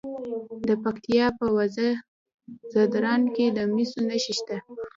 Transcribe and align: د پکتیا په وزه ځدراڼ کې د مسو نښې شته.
د 0.67 0.69
پکتیا 0.83 1.25
په 1.39 1.45
وزه 1.57 1.89
ځدراڼ 2.71 3.21
کې 3.35 3.45
د 3.57 3.59
مسو 3.73 3.99
نښې 4.09 4.33
شته. 4.37 4.55